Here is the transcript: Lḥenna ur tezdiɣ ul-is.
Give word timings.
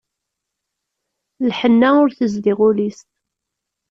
Lḥenna 1.49 1.89
ur 2.03 2.09
tezdiɣ 2.17 2.57
ul-is. 2.67 2.99